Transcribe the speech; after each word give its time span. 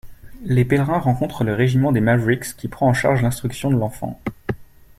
Les 0.41 0.65
pèlerins 0.65 0.97
rencontrent 0.97 1.43
le 1.43 1.53
régiment 1.53 1.91
des 1.91 2.01
Mavericks 2.01 2.55
qui 2.57 2.67
prend 2.67 2.87
en 2.87 2.93
charge 2.95 3.21
l'instruction 3.21 3.69
de 3.69 3.75
l'enfant. 3.77 4.19